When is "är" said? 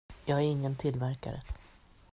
0.37-0.41